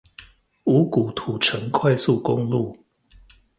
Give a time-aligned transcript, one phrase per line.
[0.63, 2.75] 五股土城快速公路